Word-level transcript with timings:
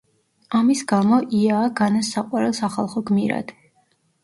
ამის 0.59 0.79
გამო, 0.91 1.19
იაა 1.41 1.69
განას 1.81 2.11
საყვარელ 2.17 2.57
სახალხოდ 2.63 3.09
გმირად. 3.13 3.57